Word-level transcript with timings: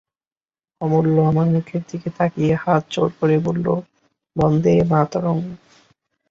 অমূল্য 0.81 1.15
আমার 1.21 1.47
মুখের 1.53 1.81
দিকে 1.89 2.09
তাকিয়ে 2.17 2.53
হাত 2.55 2.83
জোড় 2.93 3.13
করে 3.19 3.35
বললে, 3.39 3.73
বন্দেমাতরং! 4.35 5.37